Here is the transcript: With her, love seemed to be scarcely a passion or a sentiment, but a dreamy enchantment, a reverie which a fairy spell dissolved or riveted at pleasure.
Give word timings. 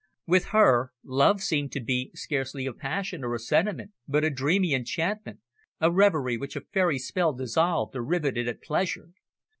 With 0.25 0.45
her, 0.45 0.93
love 1.03 1.43
seemed 1.43 1.71
to 1.73 1.79
be 1.79 2.09
scarcely 2.15 2.65
a 2.65 2.73
passion 2.73 3.23
or 3.23 3.35
a 3.35 3.39
sentiment, 3.39 3.91
but 4.07 4.23
a 4.23 4.31
dreamy 4.31 4.73
enchantment, 4.73 5.41
a 5.79 5.91
reverie 5.91 6.37
which 6.37 6.55
a 6.55 6.61
fairy 6.61 6.97
spell 6.97 7.33
dissolved 7.33 7.95
or 7.95 8.03
riveted 8.03 8.47
at 8.47 8.63
pleasure. 8.63 9.11